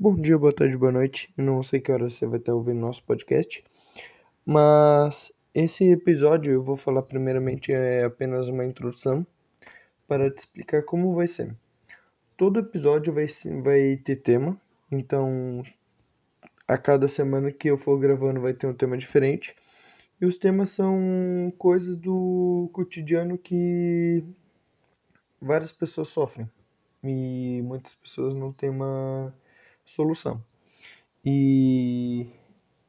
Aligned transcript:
Bom 0.00 0.14
dia, 0.14 0.38
boa 0.38 0.52
tarde, 0.52 0.76
boa 0.76 0.92
noite. 0.92 1.28
Eu 1.36 1.42
não 1.42 1.60
sei 1.60 1.80
que 1.80 1.90
hora 1.90 2.08
você 2.08 2.24
vai 2.24 2.38
estar 2.38 2.54
ouvindo 2.54 2.78
nosso 2.78 3.02
podcast, 3.02 3.64
mas 4.46 5.32
esse 5.52 5.90
episódio 5.90 6.52
eu 6.52 6.62
vou 6.62 6.76
falar 6.76 7.02
primeiramente 7.02 7.72
é 7.72 8.04
apenas 8.04 8.46
uma 8.46 8.64
introdução 8.64 9.26
para 10.06 10.30
te 10.30 10.38
explicar 10.38 10.84
como 10.84 11.16
vai 11.16 11.26
ser. 11.26 11.52
Todo 12.36 12.60
episódio 12.60 13.12
vai, 13.12 13.26
vai 13.60 13.96
ter 13.96 14.14
tema, 14.22 14.56
então 14.88 15.64
a 16.68 16.78
cada 16.78 17.08
semana 17.08 17.50
que 17.50 17.68
eu 17.68 17.76
for 17.76 17.98
gravando 17.98 18.40
vai 18.40 18.54
ter 18.54 18.68
um 18.68 18.74
tema 18.74 18.96
diferente. 18.96 19.56
E 20.20 20.26
os 20.26 20.38
temas 20.38 20.68
são 20.70 21.52
coisas 21.58 21.96
do 21.96 22.70
cotidiano 22.72 23.36
que 23.36 24.22
várias 25.42 25.72
pessoas 25.72 26.06
sofrem 26.06 26.48
e 27.02 27.60
muitas 27.64 27.96
pessoas 27.96 28.32
não 28.32 28.52
têm 28.52 28.70
uma 28.70 29.34
solução. 29.88 30.42
E 31.24 32.26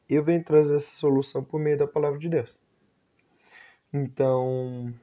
eu 0.08 0.24
venho 0.24 0.44
trazer 0.44 0.76
essa 0.76 0.92
solução 0.96 1.44
por 1.44 1.60
meio 1.60 1.78
da 1.78 1.88
palavra 1.88 2.20
de 2.20 2.30
Deus. 2.30 2.56
Então, 3.92 4.94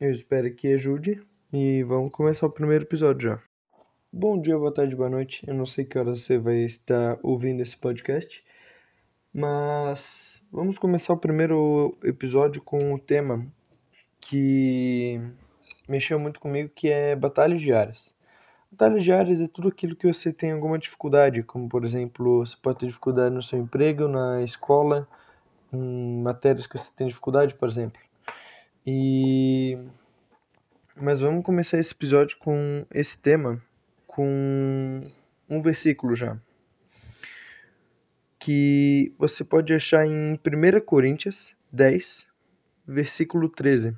eu 0.00 0.10
espero 0.10 0.54
que 0.54 0.68
ajude 0.68 1.22
e 1.52 1.82
vamos 1.82 2.12
começar 2.12 2.46
o 2.46 2.50
primeiro 2.50 2.84
episódio 2.84 3.30
já. 3.30 3.42
Bom 4.12 4.40
dia, 4.40 4.56
boa 4.56 4.72
tarde, 4.72 4.96
boa 4.96 5.10
noite. 5.10 5.44
Eu 5.46 5.54
não 5.54 5.66
sei 5.66 5.84
que 5.84 5.98
hora 5.98 6.14
você 6.14 6.38
vai 6.38 6.58
estar 6.58 7.18
ouvindo 7.22 7.60
esse 7.60 7.76
podcast, 7.76 8.42
mas 9.34 10.42
vamos 10.50 10.78
começar 10.78 11.12
o 11.12 11.18
primeiro 11.18 11.98
episódio 12.04 12.62
com 12.62 12.94
um 12.94 12.98
tema 12.98 13.46
que 14.20 15.20
mexeu 15.88 16.18
muito 16.18 16.40
comigo, 16.40 16.70
que 16.74 16.88
é 16.88 17.16
batalhas 17.16 17.60
diárias. 17.60 18.17
Batalhas 18.70 19.02
diárias 19.02 19.40
é 19.40 19.48
tudo 19.48 19.68
aquilo 19.68 19.96
que 19.96 20.06
você 20.06 20.32
tem 20.32 20.52
alguma 20.52 20.78
dificuldade, 20.78 21.42
como 21.42 21.68
por 21.68 21.84
exemplo, 21.84 22.44
você 22.44 22.56
pode 22.60 22.78
ter 22.78 22.86
dificuldade 22.86 23.34
no 23.34 23.42
seu 23.42 23.58
emprego, 23.58 24.06
na 24.06 24.42
escola, 24.42 25.08
em 25.72 26.20
matérias 26.22 26.66
que 26.66 26.76
você 26.76 26.90
tem 26.94 27.06
dificuldade, 27.06 27.54
por 27.54 27.68
exemplo. 27.68 28.00
E 28.86 29.78
mas 30.94 31.20
vamos 31.20 31.44
começar 31.44 31.78
esse 31.78 31.94
episódio 31.94 32.36
com 32.38 32.84
esse 32.92 33.16
tema 33.18 33.62
com 34.06 35.02
um 35.48 35.62
versículo 35.62 36.14
já. 36.14 36.36
Que 38.38 39.14
você 39.18 39.44
pode 39.44 39.72
achar 39.72 40.06
em 40.06 40.34
1 40.34 40.80
Coríntios 40.84 41.54
10, 41.72 42.26
versículo 42.86 43.48
13 43.48 43.96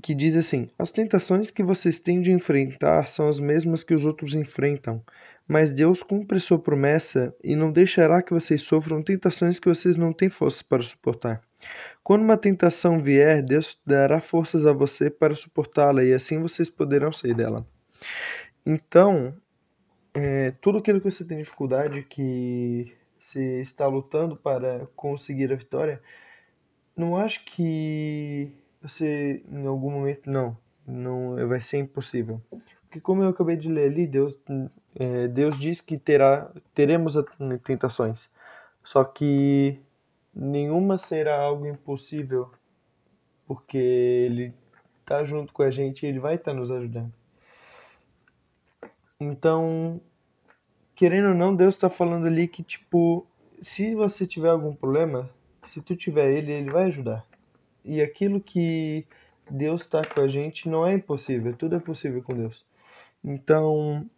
que 0.00 0.14
diz 0.14 0.36
assim: 0.36 0.70
As 0.78 0.90
tentações 0.90 1.50
que 1.50 1.62
vocês 1.62 1.98
têm 1.98 2.20
de 2.20 2.32
enfrentar 2.32 3.06
são 3.06 3.28
as 3.28 3.38
mesmas 3.38 3.82
que 3.84 3.94
os 3.94 4.04
outros 4.04 4.34
enfrentam, 4.34 5.02
mas 5.46 5.72
Deus 5.72 6.02
cumpre 6.02 6.38
sua 6.40 6.58
promessa 6.58 7.34
e 7.42 7.54
não 7.56 7.72
deixará 7.72 8.22
que 8.22 8.32
vocês 8.32 8.62
sofram 8.62 9.02
tentações 9.02 9.58
que 9.58 9.68
vocês 9.68 9.96
não 9.96 10.12
têm 10.12 10.30
forças 10.30 10.62
para 10.62 10.82
suportar. 10.82 11.42
Quando 12.02 12.22
uma 12.22 12.36
tentação 12.36 13.02
vier, 13.02 13.42
Deus 13.42 13.78
dará 13.84 14.20
forças 14.20 14.64
a 14.66 14.72
você 14.72 15.10
para 15.10 15.34
suportá-la 15.34 16.04
e 16.04 16.12
assim 16.12 16.40
vocês 16.40 16.70
poderão 16.70 17.12
sair 17.12 17.34
dela. 17.34 17.66
Então, 18.64 19.34
é, 20.14 20.52
tudo 20.60 20.78
aquilo 20.78 21.00
que 21.00 21.10
você 21.10 21.24
tem 21.24 21.38
dificuldade, 21.38 22.02
que 22.04 22.92
se 23.18 23.60
está 23.60 23.86
lutando 23.86 24.36
para 24.36 24.86
conseguir 24.96 25.52
a 25.52 25.56
vitória, 25.56 26.00
não 26.96 27.16
acho 27.16 27.44
que 27.44 28.52
você 28.82 29.42
em 29.48 29.66
algum 29.66 29.90
momento 29.90 30.30
não, 30.30 30.56
não 30.86 31.48
vai 31.48 31.60
ser 31.60 31.78
impossível. 31.78 32.40
Porque 32.82 33.00
como 33.00 33.22
eu 33.22 33.28
acabei 33.28 33.56
de 33.56 33.70
ler 33.70 33.90
ali, 33.90 34.06
Deus, 34.06 34.38
é, 34.94 35.28
Deus 35.28 35.58
diz 35.58 35.80
que 35.80 35.96
terá, 35.96 36.50
teremos 36.74 37.14
tentações. 37.64 38.28
Só 38.84 39.02
que 39.04 39.80
nenhuma 40.34 40.98
será 40.98 41.40
algo 41.40 41.66
impossível, 41.66 42.50
porque 43.46 43.78
Ele 43.78 44.54
está 45.00 45.24
junto 45.24 45.52
com 45.52 45.62
a 45.62 45.70
gente 45.70 46.04
e 46.04 46.08
Ele 46.08 46.18
vai 46.18 46.34
estar 46.34 46.52
tá 46.52 46.58
nos 46.58 46.70
ajudando. 46.70 47.12
Então, 49.18 50.00
querendo 50.94 51.28
ou 51.28 51.34
não, 51.34 51.54
Deus 51.54 51.74
está 51.74 51.88
falando 51.88 52.26
ali 52.26 52.48
que, 52.48 52.62
tipo, 52.62 53.26
se 53.60 53.94
você 53.94 54.26
tiver 54.26 54.50
algum 54.50 54.74
problema, 54.74 55.30
se 55.64 55.80
tu 55.80 55.94
tiver 55.94 56.30
Ele, 56.30 56.52
Ele 56.52 56.70
vai 56.70 56.86
ajudar. 56.86 57.24
E 57.84 58.00
aquilo 58.00 58.40
que 58.40 59.06
Deus 59.50 59.82
está 59.82 60.02
com 60.04 60.20
a 60.20 60.28
gente 60.28 60.68
não 60.68 60.86
é 60.86 60.94
impossível, 60.94 61.54
tudo 61.56 61.76
é 61.76 61.80
possível 61.80 62.22
com 62.22 62.34
Deus. 62.34 62.64
Então, 63.24 64.08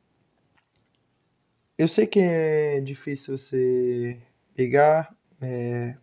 eu 1.76 1.88
sei 1.88 2.06
que 2.06 2.20
é 2.20 2.80
difícil 2.80 3.36
você 3.36 4.18
pegar, 4.54 5.14
é, 5.40 5.96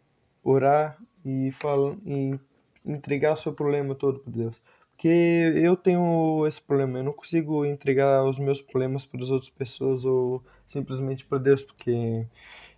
orar 0.43 0.97
e, 1.23 1.51
falar, 1.51 1.95
e 2.05 2.39
entregar 2.85 3.33
o 3.33 3.37
seu 3.37 3.53
problema 3.53 3.95
todo 3.95 4.19
para 4.19 4.33
Deus. 4.33 4.61
Porque 4.91 5.07
eu 5.07 5.75
tenho 5.75 6.45
esse 6.45 6.61
problema, 6.61 6.99
eu 6.99 7.03
não 7.03 7.13
consigo 7.13 7.65
entregar 7.65 8.23
os 8.23 8.37
meus 8.37 8.61
problemas 8.61 9.05
para 9.05 9.23
as 9.23 9.31
outras 9.31 9.49
pessoas 9.49 10.05
ou 10.05 10.43
simplesmente 10.67 11.25
para 11.25 11.39
Deus, 11.39 11.63
porque 11.63 12.25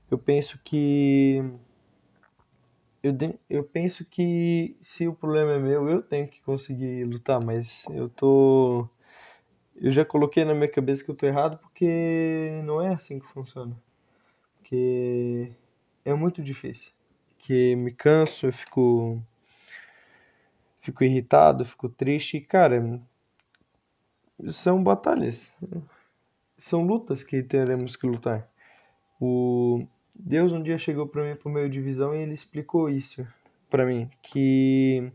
eu 0.10 0.18
penso 0.18 0.60
que 0.64 1.44
eu, 3.04 3.14
eu 3.50 3.64
penso 3.66 4.06
que 4.06 4.78
se 4.82 5.08
o 5.08 5.14
problema 5.14 5.54
é 5.54 5.60
meu, 5.60 5.90
eu 5.90 6.02
tenho 6.02 6.28
que 6.28 6.42
conseguir 6.42 7.04
lutar, 7.06 7.40
mas 7.46 7.86
eu 7.92 8.10
tô. 8.10 8.88
Eu 9.76 9.92
já 9.92 10.06
coloquei 10.06 10.46
na 10.46 10.54
minha 10.54 10.70
cabeça 10.70 11.04
que 11.04 11.12
eu 11.12 11.16
tô 11.16 11.26
errado 11.26 11.58
porque 11.60 12.62
não 12.64 12.82
é 12.82 12.94
assim 12.94 13.20
que 13.20 13.28
funciona. 13.28 13.76
Porque 14.58 15.52
é 16.06 16.14
muito 16.14 16.42
difícil. 16.44 16.92
Que 17.38 17.76
me 17.76 17.92
canso, 17.92 18.48
eu 18.48 18.54
fico. 18.54 19.22
Fico 20.82 21.04
irritado, 21.04 21.66
fico 21.66 21.90
triste. 21.90 22.38
E, 22.38 22.42
cara, 22.42 23.02
são 24.50 24.84
batalhas. 24.84 25.52
São 26.58 26.86
lutas 26.86 27.24
que 27.24 27.44
teremos 27.44 27.96
que 27.96 28.08
lutar. 28.08 28.50
O, 29.20 29.86
Deus 30.20 30.54
um 30.54 30.62
dia 30.62 30.78
chegou 30.78 31.08
para 31.08 31.24
mim 31.24 31.36
por 31.36 31.52
meio 31.52 31.70
de 31.70 31.82
visão 31.82 32.16
e 32.16 32.20
ele 32.20 32.34
explicou 32.34 32.90
isso 32.90 33.26
para 33.70 33.86
mim, 33.86 34.10
que 34.22 35.12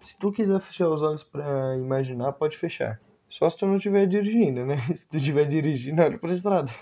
se 0.00 0.16
tu 0.18 0.30
quiser 0.30 0.60
fechar 0.60 0.88
os 0.88 1.02
olhos 1.02 1.24
para 1.24 1.76
imaginar, 1.76 2.32
pode 2.32 2.56
fechar. 2.56 3.00
Só 3.28 3.48
se 3.48 3.58
tu 3.58 3.66
não 3.66 3.76
estiver 3.76 4.06
dirigindo, 4.06 4.64
né? 4.64 4.76
Se 4.94 5.08
tu 5.08 5.16
estiver 5.16 5.48
dirigindo, 5.48 6.00
olha 6.00 6.16
pra 6.16 6.32
estrada. 6.32 6.72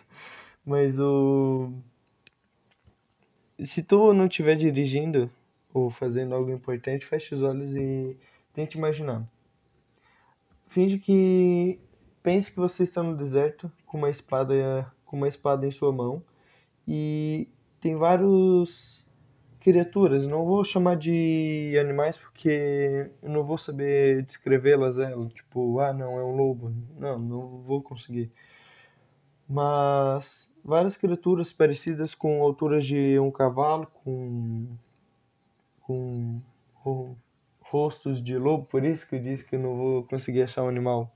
Mas 0.64 1.00
o 1.00 1.72
se 3.62 3.82
tu 3.82 4.12
não 4.12 4.26
estiver 4.26 4.56
dirigindo 4.56 5.30
ou 5.72 5.90
fazendo 5.90 6.34
algo 6.34 6.50
importante, 6.50 7.06
feche 7.06 7.34
os 7.34 7.42
olhos 7.42 7.74
e 7.74 8.16
tente 8.52 8.76
imaginar. 8.76 9.26
Finge 10.68 10.98
que 10.98 11.78
pense 12.22 12.52
que 12.52 12.58
você 12.58 12.82
está 12.82 13.02
no 13.02 13.16
deserto 13.16 13.70
com 13.86 13.98
uma 13.98 14.10
espada 14.10 14.92
com 15.06 15.16
uma 15.16 15.28
espada 15.28 15.66
em 15.66 15.70
sua 15.70 15.92
mão 15.92 16.22
e 16.86 17.48
tem 17.80 17.96
vários 17.96 19.06
criaturas. 19.60 20.26
Não 20.26 20.44
vou 20.44 20.62
chamar 20.62 20.96
de 20.96 21.76
animais 21.80 22.18
porque 22.18 23.10
eu 23.22 23.30
não 23.30 23.42
vou 23.42 23.56
saber 23.56 24.22
descrevê-las. 24.22 24.98
É, 24.98 25.10
tipo, 25.28 25.80
ah, 25.80 25.92
não, 25.92 26.18
é 26.18 26.24
um 26.24 26.36
lobo. 26.36 26.72
Não, 26.98 27.18
não 27.18 27.62
vou 27.62 27.82
conseguir. 27.82 28.30
Mas 29.48 30.54
várias 30.64 30.96
criaturas 30.96 31.52
parecidas 31.52 32.14
com 32.14 32.42
alturas 32.42 32.86
de 32.86 33.18
um 33.18 33.30
cavalo, 33.30 33.86
com, 34.02 34.66
com, 35.80 36.40
com 36.82 37.16
rostos 37.60 38.22
de 38.22 38.36
lobo. 38.36 38.66
Por 38.66 38.84
isso 38.84 39.08
que 39.08 39.16
eu 39.16 39.20
disse 39.22 39.46
que 39.46 39.56
eu 39.56 39.60
não 39.60 39.76
vou 39.76 40.04
conseguir 40.04 40.42
achar 40.42 40.62
um 40.62 40.68
animal 40.68 41.10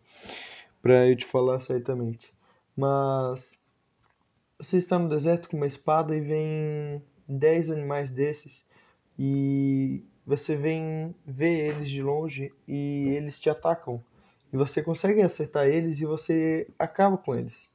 para 0.83 1.07
eu 1.07 1.17
te 1.17 1.27
falar 1.27 1.59
certamente. 1.61 2.33
Mas 2.77 3.61
você 4.59 4.77
está 4.77 4.99
no 4.99 5.09
deserto 5.09 5.49
com 5.49 5.57
uma 5.57 5.67
espada 5.67 6.17
e 6.17 6.21
vem 6.21 7.03
10 7.29 7.71
animais 7.71 8.11
desses 8.11 8.67
e 9.19 10.05
você 10.27 10.57
vem 10.57 11.15
ver 11.25 11.71
eles 11.71 11.89
de 11.89 12.03
longe 12.03 12.53
e 12.67 13.09
eles 13.17 13.39
te 13.41 13.49
atacam. 13.49 14.03
E 14.53 14.57
você 14.57 14.83
consegue 14.83 15.23
acertar 15.23 15.67
eles 15.67 16.01
e 16.01 16.07
você 16.07 16.67
acaba 16.79 17.17
com 17.17 17.35
eles. 17.35 17.71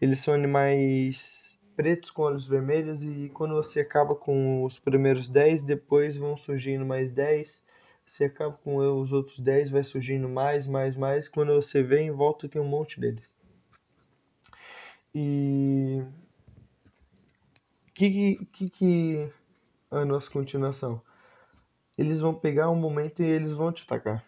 Eles 0.00 0.20
são 0.20 0.34
animais 0.34 1.58
pretos 1.76 2.10
com 2.10 2.22
olhos 2.22 2.46
vermelhos 2.46 3.02
e 3.04 3.30
quando 3.32 3.54
você 3.54 3.80
acaba 3.80 4.14
com 4.14 4.64
os 4.64 4.78
primeiros 4.78 5.28
10, 5.28 5.62
depois 5.62 6.16
vão 6.16 6.36
surgindo 6.36 6.84
mais 6.84 7.12
10. 7.12 7.64
Você 8.04 8.24
acaba 8.24 8.56
com 8.64 8.76
os 8.76 9.12
outros 9.12 9.38
10, 9.38 9.70
vai 9.70 9.84
surgindo 9.84 10.28
mais, 10.28 10.66
mais, 10.66 10.96
mais. 10.96 11.28
Quando 11.28 11.54
você 11.54 11.82
vem 11.82 12.08
em 12.08 12.12
volta 12.12 12.48
tem 12.48 12.60
um 12.60 12.68
monte 12.68 13.00
deles. 13.00 13.34
E 15.18 15.65
que 17.96 18.46
que 18.52 18.70
que 18.70 19.32
a 19.90 20.04
nossa 20.04 20.30
continuação? 20.30 21.02
Eles 21.96 22.20
vão 22.20 22.34
pegar 22.34 22.70
um 22.70 22.76
momento 22.76 23.22
e 23.22 23.26
eles 23.26 23.52
vão 23.52 23.72
te 23.72 23.82
atacar. 23.82 24.24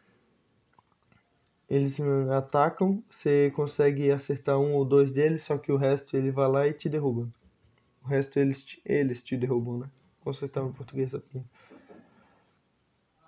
eles 1.69 2.00
atacam, 2.35 3.03
você 3.11 3.50
consegue 3.50 4.11
acertar 4.11 4.59
um 4.59 4.75
ou 4.75 4.85
dois 4.85 5.12
deles, 5.12 5.43
só 5.43 5.59
que 5.59 5.70
o 5.70 5.76
resto 5.76 6.17
ele 6.17 6.31
vai 6.31 6.49
lá 6.49 6.67
e 6.67 6.73
te 6.73 6.88
derruba. 6.88 7.29
O 8.03 8.09
resto 8.09 8.38
eles, 8.38 8.81
eles 8.85 9.23
te 9.23 9.37
derrubam, 9.37 9.81
né? 9.81 9.91
Consertar 10.25 10.64
em 10.64 10.73
português 10.73 11.14
aqui. 11.14 11.43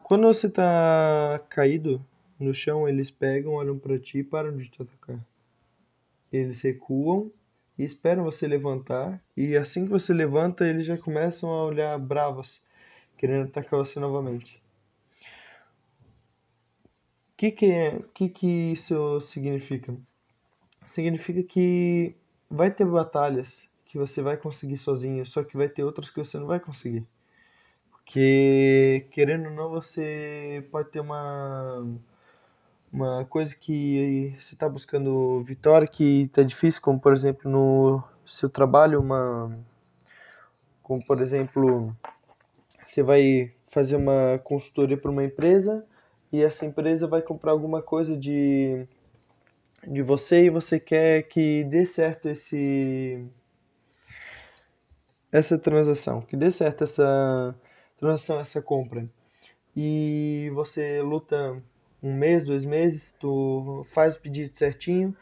Quando 0.02 0.26
você 0.26 0.48
tá 0.48 1.38
caído 1.50 2.04
no 2.38 2.54
chão, 2.54 2.88
eles 2.88 3.10
pegam, 3.10 3.52
olham 3.52 3.78
para 3.78 3.98
ti 3.98 4.18
e 4.18 4.24
param 4.24 4.56
de 4.56 4.68
te 4.68 4.80
atacar. 4.82 5.20
Eles 6.32 6.62
recuam 6.62 7.30
e 7.80 7.84
esperam 7.84 8.24
você 8.24 8.46
levantar, 8.46 9.20
e 9.36 9.56
assim 9.56 9.84
que 9.84 9.90
você 9.90 10.12
levanta, 10.12 10.66
eles 10.66 10.86
já 10.86 10.98
começam 10.98 11.50
a 11.50 11.64
olhar 11.64 11.98
bravos, 11.98 12.62
querendo 13.16 13.48
atacar 13.48 13.78
você 13.78 13.98
novamente 13.98 14.60
que 17.40 17.50
que 17.50 17.66
é, 17.72 17.98
que 18.12 18.28
que 18.28 18.46
isso 18.72 19.18
significa? 19.22 19.96
Significa 20.86 21.42
que 21.42 22.14
vai 22.50 22.70
ter 22.70 22.84
batalhas 22.84 23.70
que 23.86 23.96
você 23.96 24.20
vai 24.20 24.36
conseguir 24.36 24.76
sozinho, 24.76 25.24
só 25.24 25.42
que 25.42 25.56
vai 25.56 25.66
ter 25.68 25.82
outras 25.82 26.10
que 26.10 26.18
você 26.18 26.38
não 26.38 26.46
vai 26.46 26.60
conseguir. 26.60 27.06
Porque 27.90 29.06
querendo 29.10 29.46
ou 29.46 29.52
não, 29.52 29.70
você 29.70 30.66
pode 30.70 30.90
ter 30.90 31.00
uma 31.00 31.82
uma 32.92 33.24
coisa 33.24 33.54
que 33.54 34.34
você 34.38 34.54
está 34.54 34.68
buscando 34.68 35.42
vitória 35.42 35.86
que 35.86 36.22
está 36.22 36.42
difícil, 36.42 36.82
como 36.82 36.98
por 37.00 37.12
exemplo 37.12 37.50
no 37.50 38.02
seu 38.24 38.48
trabalho, 38.48 39.00
uma 39.00 39.56
como 40.82 41.04
por 41.04 41.20
exemplo, 41.20 41.96
você 42.84 43.02
vai 43.02 43.52
fazer 43.68 43.94
uma 43.94 44.40
consultoria 44.42 44.96
para 44.96 45.10
uma 45.10 45.22
empresa 45.22 45.86
e 46.32 46.42
essa 46.42 46.66
empresa 46.66 47.06
vai 47.06 47.22
comprar 47.22 47.52
alguma 47.52 47.80
coisa 47.80 48.16
de, 48.16 48.84
de 49.86 50.02
você 50.02 50.46
e 50.46 50.50
você 50.50 50.80
quer 50.80 51.22
que 51.28 51.62
dê 51.64 51.86
certo 51.86 52.28
esse 52.28 53.24
essa 55.30 55.56
transação, 55.56 56.22
que 56.22 56.36
dê 56.36 56.50
certo 56.50 56.82
essa 56.82 57.54
transação, 57.96 58.40
essa 58.40 58.60
compra. 58.60 59.08
E 59.76 60.50
você 60.54 61.00
luta 61.02 61.62
um 62.02 62.14
mês, 62.14 62.44
dois 62.44 62.64
meses, 62.64 63.14
tu 63.18 63.84
faz 63.86 64.16
o 64.16 64.20
pedido 64.20 64.56
certinho 64.56 65.16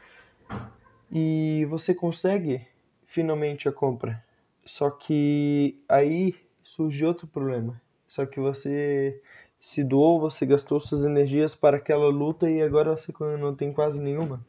e 1.10 1.66
você 1.68 1.94
consegue 1.94 2.66
finalmente 3.04 3.68
a 3.68 3.72
compra. 3.72 4.22
Só 4.64 4.90
que 4.90 5.80
aí 5.88 6.34
surge 6.62 7.04
outro 7.04 7.26
problema. 7.26 7.80
Só 8.06 8.26
que 8.26 8.38
você 8.38 9.20
se 9.60 9.82
doou, 9.82 10.20
você 10.20 10.46
gastou 10.46 10.78
suas 10.78 11.04
energias 11.04 11.54
para 11.54 11.78
aquela 11.78 12.08
luta 12.08 12.50
e 12.50 12.62
agora 12.62 12.96
você 12.96 13.12
não 13.38 13.54
tem 13.54 13.72
quase 13.72 14.00
nenhuma. 14.00 14.44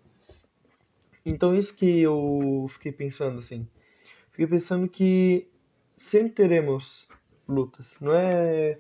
Então 1.26 1.56
isso 1.56 1.76
que 1.76 2.02
eu 2.02 2.68
fiquei 2.70 2.92
pensando 2.92 3.40
assim. 3.40 3.68
Fiquei 4.32 4.48
pensando 4.48 4.88
que 4.88 5.48
sempre 5.98 6.32
teremos 6.32 7.08
lutas. 7.48 7.96
Não 8.00 8.14
é 8.14 8.78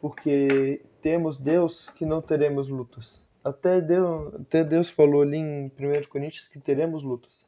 porque 0.00 0.82
temos 1.00 1.38
Deus 1.38 1.90
que 1.90 2.04
não 2.04 2.20
teremos 2.20 2.68
lutas. 2.68 3.22
Até 3.42 3.80
Deus, 3.80 4.34
até 4.34 4.62
Deus 4.62 4.90
falou 4.90 5.22
ali 5.22 5.38
em 5.38 5.66
1 5.66 5.70
Coríntios 6.08 6.48
que 6.48 6.58
teremos 6.58 7.02
lutas. 7.02 7.46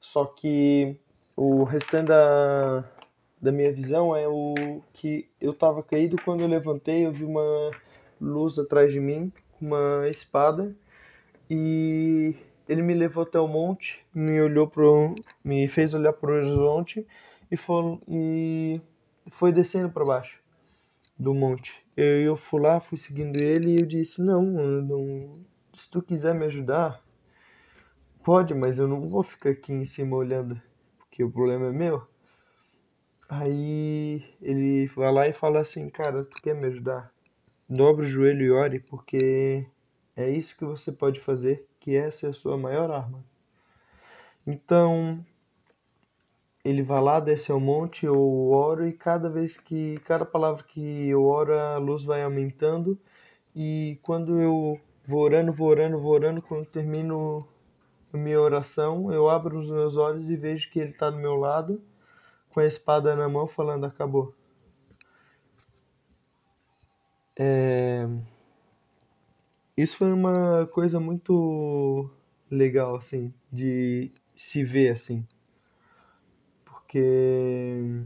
Só 0.00 0.24
que 0.24 0.96
o 1.36 1.64
restante 1.64 2.08
da, 2.08 2.84
da 3.40 3.52
minha 3.52 3.72
visão 3.72 4.16
é 4.16 4.26
o 4.26 4.80
que 4.92 5.28
eu 5.40 5.52
estava 5.52 5.82
caído 5.82 6.16
quando 6.24 6.40
eu 6.40 6.48
levantei, 6.48 7.06
eu 7.06 7.12
vi 7.12 7.24
uma 7.24 7.70
luz 8.20 8.58
atrás 8.58 8.92
de 8.92 9.00
mim, 9.00 9.30
uma 9.60 10.08
espada, 10.08 10.74
e 11.50 12.34
ele 12.68 12.82
me 12.82 12.94
levou 12.94 13.24
até 13.24 13.38
o 13.38 13.46
monte, 13.46 14.04
me 14.14 14.40
olhou 14.40 14.66
pro, 14.66 15.14
me 15.44 15.68
fez 15.68 15.92
olhar 15.92 16.12
para 16.14 16.30
o 16.30 16.34
horizonte 16.34 17.06
e 17.50 17.56
foi, 17.56 17.98
e 18.08 18.80
foi 19.30 19.52
descendo 19.52 19.90
para 19.90 20.04
baixo 20.04 20.45
do 21.18 21.34
monte. 21.34 21.84
Eu, 21.96 22.20
eu 22.22 22.36
fui 22.36 22.60
lá, 22.60 22.80
fui 22.80 22.98
seguindo 22.98 23.36
ele 23.36 23.72
e 23.72 23.80
eu 23.80 23.86
disse: 23.86 24.22
não, 24.22 24.42
não, 24.42 25.40
se 25.74 25.90
tu 25.90 26.02
quiser 26.02 26.34
me 26.34 26.44
ajudar, 26.46 27.02
pode, 28.22 28.54
mas 28.54 28.78
eu 28.78 28.86
não 28.88 29.08
vou 29.08 29.22
ficar 29.22 29.50
aqui 29.50 29.72
em 29.72 29.84
cima 29.84 30.16
olhando, 30.16 30.60
porque 30.98 31.24
o 31.24 31.30
problema 31.30 31.66
é 31.66 31.72
meu. 31.72 32.06
Aí 33.28 34.22
ele 34.40 34.86
vai 34.86 35.12
lá 35.12 35.28
e 35.28 35.32
fala 35.32 35.60
assim, 35.60 35.88
cara, 35.88 36.24
tu 36.24 36.40
quer 36.40 36.54
me 36.54 36.66
ajudar? 36.66 37.12
Dobre 37.68 38.06
o 38.06 38.08
joelho 38.08 38.44
e 38.44 38.50
ore, 38.50 38.78
porque 38.78 39.66
é 40.14 40.30
isso 40.30 40.56
que 40.56 40.64
você 40.64 40.92
pode 40.92 41.18
fazer, 41.18 41.66
que 41.80 41.96
essa 41.96 42.26
é 42.26 42.30
a 42.30 42.32
sua 42.32 42.56
maior 42.56 42.90
arma. 42.90 43.24
Então, 44.46 45.24
ele 46.66 46.82
vai 46.82 47.00
lá, 47.00 47.20
desce 47.20 47.52
ao 47.52 47.60
monte, 47.60 48.06
eu 48.06 48.50
oro 48.50 48.88
e 48.88 48.92
cada 48.92 49.28
vez 49.30 49.56
que, 49.56 50.00
cada 50.00 50.24
palavra 50.26 50.64
que 50.64 51.08
eu 51.08 51.24
oro, 51.24 51.56
a 51.56 51.78
luz 51.78 52.04
vai 52.04 52.24
aumentando. 52.24 52.98
E 53.54 54.00
quando 54.02 54.40
eu 54.40 54.80
vou 55.06 55.20
orando, 55.20 55.52
vou 55.52 55.68
orando, 55.68 56.00
vou 56.00 56.12
orando, 56.12 56.42
quando 56.42 56.66
termino 56.66 57.46
a 58.12 58.16
minha 58.16 58.40
oração, 58.40 59.12
eu 59.12 59.30
abro 59.30 59.58
os 59.60 59.70
meus 59.70 59.96
olhos 59.96 60.28
e 60.28 60.34
vejo 60.36 60.68
que 60.68 60.80
ele 60.80 60.90
está 60.90 61.08
do 61.08 61.18
meu 61.18 61.36
lado 61.36 61.80
com 62.50 62.58
a 62.58 62.66
espada 62.66 63.14
na 63.14 63.28
mão, 63.28 63.46
falando: 63.46 63.86
Acabou. 63.86 64.34
É... 67.38 68.08
Isso 69.76 69.98
foi 69.98 70.12
uma 70.12 70.66
coisa 70.66 70.98
muito 70.98 72.10
legal, 72.50 72.96
assim, 72.96 73.32
de 73.52 74.10
se 74.34 74.64
ver 74.64 74.90
assim. 74.90 75.24
Porque 76.96 78.02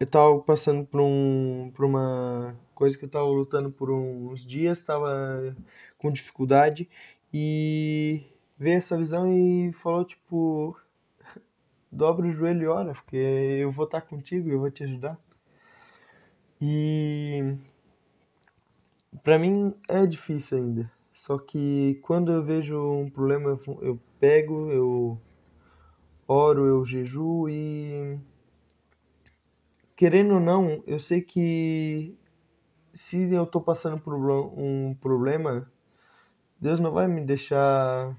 eu 0.00 0.06
tava 0.06 0.38
passando 0.38 0.86
por, 0.86 1.02
um, 1.02 1.70
por 1.74 1.84
uma 1.84 2.56
coisa 2.74 2.96
que 2.96 3.04
eu 3.04 3.08
tava 3.08 3.26
lutando 3.26 3.70
por 3.70 3.90
uns 3.90 4.46
dias, 4.46 4.82
tava 4.82 5.54
com 5.98 6.10
dificuldade 6.10 6.88
e 7.30 8.22
veio 8.58 8.78
essa 8.78 8.96
visão 8.96 9.30
e 9.30 9.70
falou 9.74 10.06
tipo 10.06 10.74
dobra 11.92 12.26
o 12.26 12.32
joelho 12.32 12.62
e 12.62 12.66
ora, 12.66 12.94
porque 12.94 13.16
eu 13.16 13.70
vou 13.70 13.84
estar 13.84 14.00
contigo, 14.00 14.48
eu 14.48 14.60
vou 14.60 14.70
te 14.70 14.84
ajudar. 14.84 15.18
E 16.62 17.56
para 19.22 19.38
mim 19.38 19.74
é 19.86 20.06
difícil 20.06 20.56
ainda. 20.56 20.90
Só 21.12 21.36
que 21.36 22.00
quando 22.02 22.32
eu 22.32 22.42
vejo 22.42 22.80
um 22.80 23.10
problema, 23.10 23.60
eu 23.82 24.00
pego, 24.18 24.70
eu 24.70 25.20
oro, 26.28 26.66
eu 26.66 26.84
jejuo 26.84 27.48
e 27.48 28.18
querendo 29.96 30.34
ou 30.34 30.40
não, 30.40 30.82
eu 30.86 31.00
sei 31.00 31.22
que 31.22 32.14
se 32.94 33.32
eu 33.32 33.44
estou 33.44 33.60
passando 33.60 33.98
por 34.00 34.14
um 34.14 34.94
problema, 34.94 35.70
Deus 36.60 36.78
não 36.78 36.92
vai 36.92 37.08
me 37.08 37.20
deixar 37.24 38.16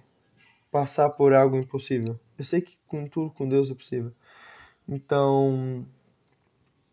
passar 0.72 1.10
por 1.10 1.34
algo 1.34 1.58
impossível. 1.58 2.20
Eu 2.38 2.44
sei 2.44 2.62
que 2.62 2.78
com 2.88 3.08
tudo 3.08 3.32
com 3.32 3.48
Deus 3.48 3.70
é 3.72 3.74
possível. 3.76 4.12
Então, 4.88 5.86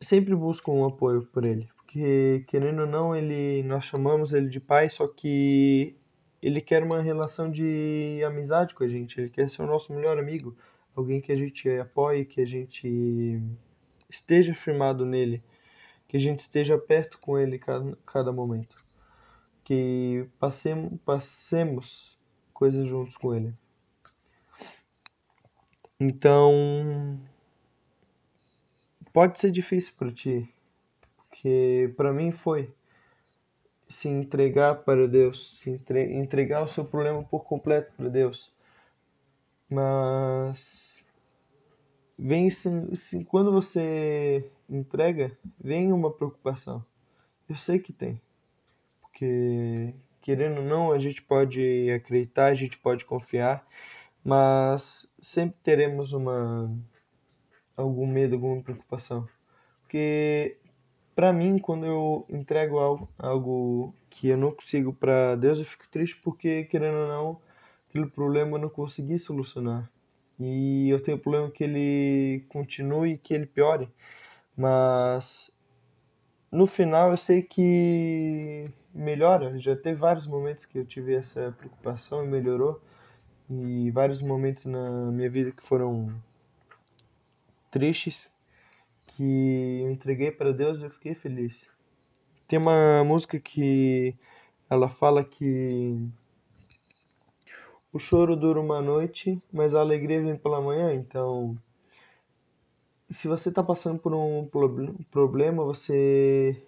sempre 0.00 0.34
busco 0.34 0.70
um 0.72 0.84
apoio 0.84 1.22
por 1.26 1.44
ele, 1.44 1.68
porque 1.76 2.44
querendo 2.48 2.80
ou 2.82 2.86
não, 2.86 3.16
ele 3.16 3.62
nós 3.62 3.84
chamamos 3.84 4.32
ele 4.32 4.48
de 4.48 4.60
pai, 4.60 4.88
só 4.88 5.06
que 5.08 5.96
ele 6.42 6.60
quer 6.60 6.82
uma 6.82 7.00
relação 7.00 7.50
de 7.50 8.22
amizade 8.26 8.74
com 8.74 8.84
a 8.84 8.88
gente, 8.88 9.20
ele 9.20 9.30
quer 9.30 9.48
ser 9.48 9.62
o 9.62 9.66
nosso 9.66 9.92
melhor 9.94 10.18
amigo, 10.18 10.56
alguém 10.96 11.20
que 11.20 11.30
a 11.30 11.36
gente 11.36 11.68
apoie, 11.78 12.24
que 12.24 12.40
a 12.40 12.46
gente 12.46 13.40
esteja 14.08 14.54
firmado 14.54 15.04
nele, 15.04 15.42
que 16.08 16.16
a 16.16 16.20
gente 16.20 16.40
esteja 16.40 16.78
perto 16.78 17.18
com 17.18 17.38
ele 17.38 17.58
cada, 17.58 17.96
cada 18.06 18.32
momento, 18.32 18.82
que 19.62 20.26
passemos, 20.38 20.98
passemos 21.04 22.18
coisas 22.52 22.88
juntos 22.88 23.16
com 23.16 23.34
ele. 23.34 23.52
Então, 26.00 27.18
pode 29.12 29.38
ser 29.38 29.50
difícil 29.50 29.94
para 29.98 30.12
ti, 30.12 30.48
porque 31.16 31.92
para 31.96 32.12
mim 32.12 32.30
foi 32.32 32.72
se 33.88 34.08
entregar 34.08 34.76
para 34.76 35.06
Deus, 35.06 35.58
se 35.58 35.70
entre, 35.70 36.12
entregar 36.14 36.62
o 36.62 36.68
seu 36.68 36.84
problema 36.84 37.22
por 37.22 37.44
completo 37.44 37.92
para 37.96 38.08
Deus. 38.08 38.52
Mas 39.68 40.85
vem 42.18 42.48
quando 43.28 43.52
você 43.52 44.48
entrega, 44.68 45.36
vem 45.62 45.92
uma 45.92 46.10
preocupação. 46.10 46.84
Eu 47.48 47.56
sei 47.56 47.78
que 47.78 47.92
tem. 47.92 48.20
Porque 49.00 49.94
querendo 50.20 50.58
ou 50.58 50.64
não, 50.64 50.92
a 50.92 50.98
gente 50.98 51.22
pode 51.22 51.90
acreditar, 51.90 52.46
a 52.46 52.54
gente 52.54 52.76
pode 52.78 53.04
confiar 53.04 53.66
mas 54.26 55.08
sempre 55.20 55.56
teremos 55.62 56.12
uma 56.12 56.68
algum 57.76 58.08
medo, 58.08 58.34
alguma 58.34 58.60
preocupação, 58.60 59.28
porque 59.82 60.56
para 61.14 61.32
mim, 61.32 61.58
quando 61.58 61.86
eu 61.86 62.26
entrego 62.28 62.78
algo, 62.78 63.08
algo 63.16 63.94
que 64.10 64.26
eu 64.28 64.36
não 64.36 64.50
consigo 64.50 64.92
para 64.92 65.36
Deus, 65.36 65.60
eu 65.60 65.64
fico 65.64 65.86
triste 65.88 66.16
porque, 66.22 66.64
querendo 66.64 66.96
ou 66.98 67.06
não, 67.06 67.40
aquele 67.88 68.06
problema 68.06 68.56
eu 68.56 68.62
não 68.62 68.68
consegui 68.68 69.16
solucionar. 69.16 69.88
E 70.38 70.88
eu 70.90 71.00
tenho 71.02 71.18
problema 71.18 71.50
que 71.50 71.64
ele 71.64 72.44
continue, 72.48 73.18
que 73.18 73.34
ele 73.34 73.46
piore. 73.46 73.88
Mas 74.56 75.50
no 76.50 76.66
final 76.66 77.10
eu 77.10 77.16
sei 77.16 77.42
que 77.42 78.70
melhora. 78.94 79.58
Já 79.58 79.76
teve 79.76 79.98
vários 79.98 80.26
momentos 80.26 80.64
que 80.66 80.78
eu 80.78 80.84
tive 80.84 81.14
essa 81.14 81.54
preocupação 81.58 82.24
e 82.24 82.28
melhorou. 82.28 82.80
E 83.48 83.90
vários 83.90 84.20
momentos 84.22 84.66
na 84.66 85.10
minha 85.12 85.30
vida 85.30 85.52
que 85.52 85.62
foram 85.62 86.12
tristes 87.70 88.30
que 89.06 89.80
eu 89.82 89.90
entreguei 89.90 90.30
para 90.30 90.52
Deus 90.52 90.80
e 90.80 90.84
eu 90.84 90.90
fiquei 90.90 91.14
feliz. 91.14 91.68
Tem 92.48 92.58
uma 92.58 93.02
música 93.04 93.38
que 93.38 94.14
ela 94.68 94.88
fala 94.88 95.24
que 95.24 95.96
o 97.92 97.98
choro 97.98 98.36
dura 98.36 98.60
uma 98.60 98.80
noite, 98.82 99.40
mas 99.52 99.74
a 99.74 99.80
alegria 99.80 100.20
vem 100.20 100.36
pela 100.36 100.60
manhã. 100.60 100.94
Então, 100.94 101.56
se 103.08 103.28
você 103.28 103.48
está 103.48 103.62
passando 103.62 103.98
por 103.98 104.14
um 104.14 104.48
problema, 105.10 105.64
você 105.64 106.62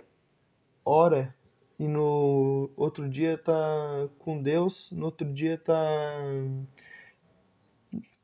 ora 0.85 1.35
e 1.79 1.87
no 1.87 2.71
outro 2.77 3.09
dia 3.09 3.39
tá 3.39 4.09
com 4.19 4.43
Deus, 4.43 4.91
no 4.91 5.07
outro 5.07 5.33
dia 5.33 5.59
tá 5.59 5.75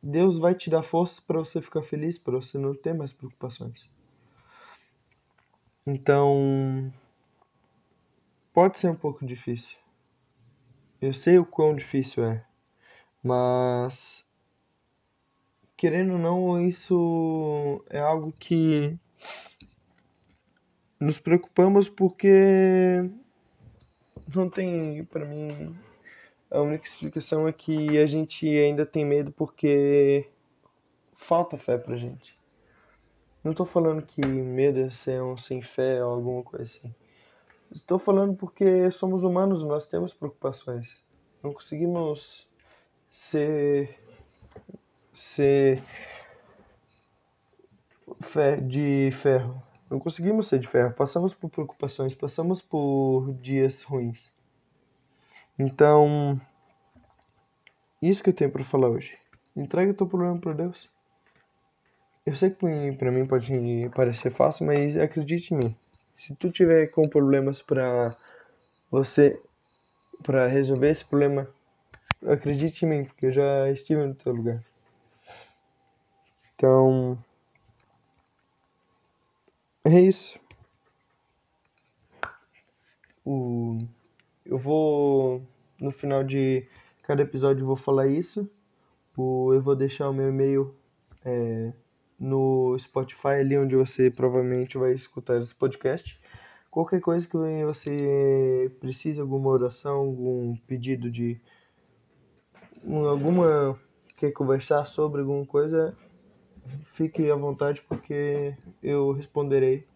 Deus 0.02 0.38
vai 0.38 0.54
te 0.54 0.68
dar 0.68 0.82
força 0.82 1.22
para 1.26 1.38
você 1.38 1.62
ficar 1.62 1.82
feliz, 1.82 2.18
para 2.18 2.34
você 2.34 2.58
não 2.58 2.74
ter 2.74 2.92
mais 2.92 3.12
preocupações. 3.12 3.88
Então, 5.86 6.92
pode 8.52 8.78
ser 8.78 8.90
um 8.90 8.94
pouco 8.94 9.24
difícil. 9.24 9.78
Eu 11.00 11.12
sei 11.12 11.38
o 11.38 11.46
quão 11.46 11.74
difícil 11.74 12.24
é, 12.24 12.44
mas 13.24 14.24
querendo 15.76 16.12
ou 16.12 16.18
não, 16.18 16.60
isso 16.60 17.82
é 17.88 17.98
algo 17.98 18.32
que 18.32 18.96
nos 21.00 21.18
preocupamos 21.18 21.88
porque 21.88 23.08
não 24.34 24.48
tem, 24.48 25.04
para 25.06 25.24
mim, 25.24 25.74
a 26.50 26.60
única 26.60 26.86
explicação 26.86 27.48
é 27.48 27.52
que 27.52 27.98
a 27.98 28.06
gente 28.06 28.46
ainda 28.46 28.86
tem 28.86 29.04
medo 29.04 29.32
porque 29.32 30.28
falta 31.14 31.56
fé 31.56 31.78
pra 31.78 31.96
gente. 31.96 32.38
Não 33.42 33.50
estou 33.50 33.66
falando 33.66 34.02
que 34.02 34.24
medo 34.24 34.80
é 34.80 34.90
ser 34.90 35.22
um 35.22 35.36
sem 35.36 35.60
fé 35.62 36.04
ou 36.04 36.12
alguma 36.12 36.42
coisa 36.42 36.64
assim. 36.64 36.94
Estou 37.70 37.98
falando 37.98 38.36
porque 38.36 38.90
somos 38.90 39.22
humanos, 39.22 39.62
nós 39.62 39.88
temos 39.88 40.14
preocupações. 40.14 41.04
Não 41.42 41.52
conseguimos 41.52 42.48
ser 43.14 43.96
ser 45.12 45.80
de 48.66 49.10
ferro. 49.12 49.62
Não 49.88 50.00
conseguimos 50.00 50.48
ser 50.48 50.58
de 50.58 50.66
ferro. 50.66 50.92
Passamos 50.92 51.32
por 51.32 51.48
preocupações, 51.48 52.12
passamos 52.12 52.60
por 52.60 53.32
dias 53.34 53.84
ruins. 53.84 54.32
Então, 55.56 56.40
isso 58.02 58.20
que 58.20 58.30
eu 58.30 58.34
tenho 58.34 58.50
para 58.50 58.64
falar 58.64 58.88
hoje. 58.88 59.16
Entrega 59.54 59.92
o 59.92 59.94
teu 59.94 60.08
problema 60.08 60.36
para 60.40 60.52
Deus. 60.52 60.90
Eu 62.26 62.34
sei 62.34 62.50
que 62.50 62.92
para 62.98 63.12
mim 63.12 63.26
pode 63.26 63.88
parecer 63.94 64.30
fácil, 64.30 64.66
mas 64.66 64.96
acredite 64.96 65.54
em 65.54 65.58
mim. 65.58 65.76
Se 66.16 66.34
tu 66.34 66.50
tiver 66.50 66.88
com 66.88 67.08
problemas 67.08 67.62
para 67.62 68.16
você 68.90 69.40
para 70.20 70.48
resolver 70.48 70.88
esse 70.90 71.04
problema, 71.04 71.48
acredite 72.26 72.84
em 72.84 72.88
mim, 72.88 73.04
porque 73.04 73.26
eu 73.26 73.32
já 73.32 73.70
estive 73.70 74.04
no 74.04 74.14
teu 74.14 74.32
lugar. 74.32 74.62
Então, 76.54 77.18
é 79.84 80.00
isso. 80.00 80.38
O, 83.24 83.78
eu 84.44 84.58
vou 84.58 85.42
no 85.80 85.90
final 85.90 86.22
de 86.22 86.66
cada 87.02 87.22
episódio 87.22 87.62
eu 87.62 87.66
vou 87.66 87.76
falar 87.76 88.06
isso. 88.06 88.48
O, 89.16 89.52
eu 89.52 89.60
vou 89.60 89.76
deixar 89.76 90.08
o 90.08 90.14
meu 90.14 90.28
e-mail 90.28 90.74
é, 91.24 91.72
no 92.18 92.76
Spotify, 92.78 93.40
ali 93.40 93.58
onde 93.58 93.76
você 93.76 94.10
provavelmente 94.10 94.78
vai 94.78 94.92
escutar 94.92 95.40
esse 95.40 95.54
podcast. 95.54 96.20
Qualquer 96.70 97.00
coisa 97.00 97.28
que 97.28 97.36
você 97.64 98.70
precise, 98.80 99.20
alguma 99.20 99.50
oração, 99.50 99.96
algum 99.98 100.56
pedido 100.66 101.10
de 101.10 101.40
alguma 103.08 103.78
quer 104.16 104.32
conversar 104.32 104.84
sobre 104.84 105.20
alguma 105.20 105.44
coisa, 105.44 105.96
fique 106.84 107.30
à 107.30 107.34
vontade 107.34 107.82
porque 107.82 108.54
eu 108.82 109.12
responderei 109.12 109.86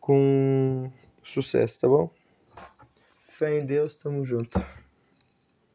com 0.00 0.90
sucesso, 1.22 1.80
tá 1.80 1.88
bom? 1.88 2.10
Fé 3.28 3.60
em 3.60 3.66
Deus, 3.66 3.94
tamo 3.96 4.24
junto. 4.24 4.58